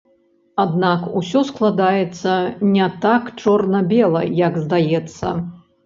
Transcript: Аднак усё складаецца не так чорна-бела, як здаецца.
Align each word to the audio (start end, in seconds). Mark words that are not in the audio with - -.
Аднак 0.63 1.03
усё 1.21 1.43
складаецца 1.51 2.33
не 2.73 2.89
так 3.07 3.23
чорна-бела, 3.41 4.27
як 4.45 4.53
здаецца. 4.67 5.41